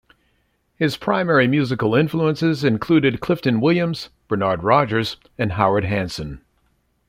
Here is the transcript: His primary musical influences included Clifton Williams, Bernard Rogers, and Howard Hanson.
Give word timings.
His 0.77 0.97
primary 0.97 1.47
musical 1.47 1.93
influences 1.93 2.63
included 2.63 3.19
Clifton 3.19 3.61
Williams, 3.61 4.09
Bernard 4.27 4.63
Rogers, 4.63 5.17
and 5.37 5.51
Howard 5.51 5.85
Hanson. 5.85 6.41